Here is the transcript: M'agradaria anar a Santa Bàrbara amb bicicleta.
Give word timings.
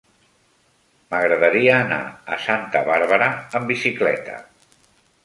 M'agradaria 1.11 1.75
anar 1.79 1.99
a 2.37 2.39
Santa 2.45 2.81
Bàrbara 2.87 3.29
amb 3.61 3.71
bicicleta. 3.73 4.39